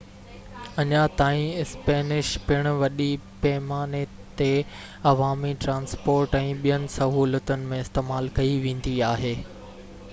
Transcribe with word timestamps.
اڃان 0.83 1.09
تائين 1.17 1.49
اسپينش 1.63 2.29
پڻ 2.45 2.69
وڏي 2.83 3.09
پيماني 3.43 4.01
تي 4.39 4.47
عوامي 5.11 5.51
ٽرانسپورٽ 5.65 6.33
۽ 6.39 6.55
ٻين 6.63 6.87
سهولتن 6.95 7.67
۾ 7.75 7.83
استعمال 7.85 8.31
ڪئي 8.41 8.57
ويندي 8.65 8.95
آهي 9.11 9.35